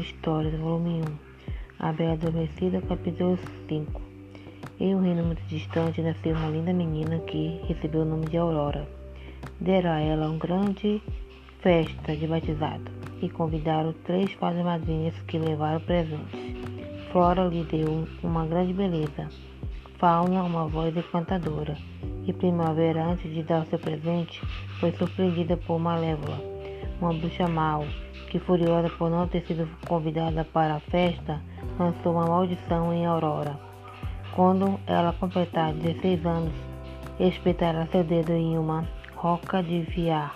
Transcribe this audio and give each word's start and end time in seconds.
Histórias, 0.00 0.58
volume 0.58 1.00
1. 1.00 1.04
A 1.78 1.92
Bela 1.92 2.14
Adormecida, 2.14 2.82
capítulo 2.82 3.38
5. 3.68 4.02
Em 4.80 4.94
um 4.94 5.00
reino 5.00 5.24
muito 5.24 5.42
distante 5.46 6.02
nasceu 6.02 6.34
uma 6.34 6.48
linda 6.48 6.72
menina 6.72 7.18
que 7.20 7.60
recebeu 7.66 8.02
o 8.02 8.04
nome 8.04 8.26
de 8.26 8.36
Aurora. 8.36 8.88
Deram 9.60 9.90
a 9.90 10.00
ela 10.00 10.28
uma 10.28 10.38
grande 10.38 11.00
festa 11.60 12.16
de 12.16 12.26
batizado 12.26 12.90
e 13.22 13.28
convidaram 13.28 13.94
três 14.04 14.32
fadas 14.32 14.64
madrinhas 14.64 15.14
que 15.28 15.38
levaram 15.38 15.80
presentes. 15.80 16.56
Flora 17.12 17.46
lhe 17.46 17.62
deu 17.64 18.08
uma 18.22 18.44
grande 18.46 18.72
beleza, 18.72 19.28
Fauna 19.98 20.42
uma 20.42 20.66
voz 20.66 20.96
encantadora, 20.96 21.76
e 22.26 22.32
Primavera, 22.32 23.06
antes 23.06 23.32
de 23.32 23.42
dar 23.42 23.64
seu 23.66 23.78
presente, 23.78 24.42
foi 24.80 24.90
surpreendida 24.92 25.56
por 25.56 25.78
Malévola, 25.78 26.53
uma 27.00 27.12
bruxa 27.12 27.48
mau 27.48 27.84
que, 28.30 28.38
furiosa 28.38 28.88
por 28.90 29.10
não 29.10 29.28
ter 29.28 29.42
sido 29.46 29.68
convidada 29.86 30.44
para 30.44 30.76
a 30.76 30.80
festa, 30.80 31.40
lançou 31.78 32.12
uma 32.12 32.26
maldição 32.26 32.92
em 32.92 33.06
Aurora. 33.06 33.58
Quando 34.34 34.80
ela 34.86 35.12
completar 35.12 35.72
16 35.72 36.26
anos, 36.26 36.52
espetará 37.20 37.86
seu 37.86 38.02
dedo 38.02 38.32
em 38.32 38.58
uma 38.58 38.88
roca 39.14 39.62
de 39.62 39.82
viar 39.82 40.34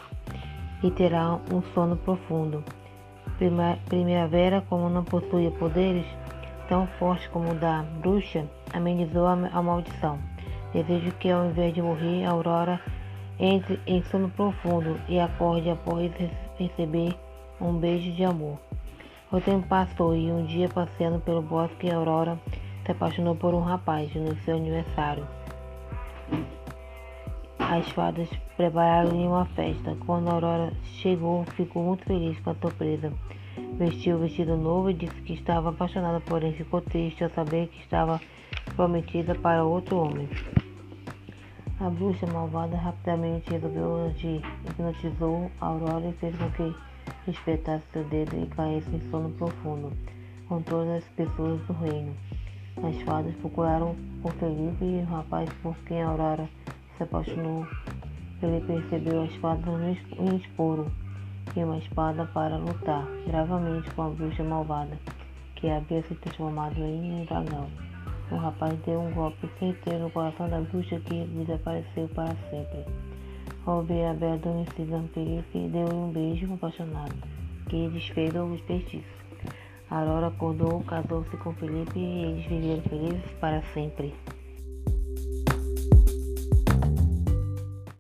e 0.82 0.90
terá 0.90 1.38
um 1.52 1.60
sono 1.74 1.96
profundo. 1.96 2.62
Primavera, 3.88 4.64
como 4.68 4.88
não 4.88 5.04
possuía 5.04 5.50
poderes 5.50 6.06
tão 6.68 6.86
fortes 6.98 7.26
como 7.28 7.50
o 7.50 7.54
da 7.54 7.82
bruxa, 8.00 8.44
amenizou 8.72 9.26
a 9.26 9.62
maldição. 9.62 10.18
Desejo 10.72 11.10
que, 11.12 11.30
ao 11.30 11.46
invés 11.46 11.74
de 11.74 11.80
morrer, 11.80 12.24
Aurora 12.24 12.80
entre 13.38 13.78
em 13.86 14.02
sono 14.04 14.28
profundo 14.30 15.00
e 15.08 15.18
acorde 15.18 15.70
após 15.70 16.12
receber 16.58 17.14
um 17.60 17.72
beijo 17.74 18.12
de 18.12 18.24
amor. 18.24 18.58
O 19.30 19.40
tempo 19.40 19.66
passou 19.68 20.16
e 20.16 20.32
um 20.32 20.44
dia, 20.44 20.68
passeando 20.68 21.20
pelo 21.20 21.42
bosque, 21.42 21.90
Aurora 21.90 22.38
se 22.84 22.92
apaixonou 22.92 23.36
por 23.36 23.54
um 23.54 23.60
rapaz 23.60 24.12
no 24.14 24.34
seu 24.38 24.56
aniversário. 24.56 25.26
As 27.58 27.86
fadas 27.90 28.28
prepararam-lhe 28.56 29.26
uma 29.26 29.44
festa. 29.44 29.94
Quando 30.06 30.30
Aurora 30.30 30.72
chegou, 30.84 31.44
ficou 31.54 31.82
muito 31.82 32.06
feliz 32.06 32.40
com 32.40 32.50
a 32.50 32.54
surpresa. 32.54 33.12
Vestiu 33.76 34.16
o 34.16 34.20
vestido 34.20 34.56
novo 34.56 34.88
e 34.88 34.94
disse 34.94 35.20
que 35.22 35.34
estava 35.34 35.68
apaixonada, 35.68 36.20
porém 36.20 36.54
ficou 36.54 36.80
triste 36.80 37.22
ao 37.22 37.30
saber 37.30 37.68
que 37.68 37.80
estava 37.80 38.18
prometida 38.74 39.34
para 39.34 39.64
outro 39.64 39.98
homem. 39.98 40.28
A 41.80 41.88
bruxa 41.88 42.26
malvada 42.26 42.76
rapidamente 42.76 43.50
resolveu 43.50 44.06
agir, 44.06 44.42
hipnotizou 44.68 45.48
Aurora 45.60 46.08
e 46.08 46.12
fez 46.14 46.34
com 46.36 46.50
que 46.50 46.74
espetasse 47.30 47.84
seu 47.92 48.02
dedo 48.02 48.36
e 48.36 48.46
caísse 48.48 48.96
em 48.96 49.10
sono 49.12 49.30
profundo, 49.30 49.92
com 50.48 50.60
todas 50.60 51.04
as 51.04 51.04
pessoas 51.10 51.60
do 51.68 51.72
reino. 51.74 52.12
As 52.82 53.00
fadas 53.02 53.32
procuraram 53.36 53.94
por 54.20 54.32
Felipe 54.34 54.84
e 54.84 55.02
o 55.02 55.04
rapaz 55.04 55.48
por 55.62 55.76
quem 55.86 56.02
Aurora 56.02 56.48
se 56.96 57.04
apaixonou. 57.04 57.64
Felipe 58.40 58.72
recebeu 58.72 59.22
as 59.22 59.34
fadas 59.36 59.64
no 59.64 60.36
esporo 60.36 60.90
e 61.54 61.62
uma 61.62 61.78
espada 61.78 62.26
para 62.34 62.56
lutar 62.56 63.06
bravamente 63.24 63.88
com 63.92 64.02
a 64.02 64.10
bruxa 64.10 64.42
malvada, 64.42 64.98
que 65.54 65.70
havia 65.70 66.02
se 66.02 66.14
transformado 66.16 66.80
em 66.80 67.22
um 67.22 67.24
dragão. 67.24 67.68
O 68.30 68.36
rapaz 68.36 68.78
deu 68.84 69.00
um 69.00 69.10
golpe 69.12 69.48
certeiro 69.58 70.00
no 70.00 70.10
coração 70.10 70.48
da 70.50 70.60
bruxa 70.60 71.00
que 71.00 71.24
desapareceu 71.26 72.08
para 72.08 72.36
sempre. 72.50 72.84
Ver 73.86 74.06
a 74.06 74.14
bela 74.14 74.34
adormecida, 74.34 75.02
Felipe 75.14 75.68
deu 75.68 75.88
um 75.94 76.10
beijo 76.10 76.52
apaixonado, 76.52 77.14
que 77.68 77.88
desfez 77.88 78.34
os 78.34 78.60
feitiços. 78.62 79.18
Aurora 79.90 80.28
acordou, 80.28 80.82
casou-se 80.84 81.36
com 81.38 81.54
Felipe 81.54 81.98
e 81.98 82.24
eles 82.24 82.46
viveram 82.46 82.82
felizes 82.82 83.30
para 83.40 83.62
sempre. 83.74 84.14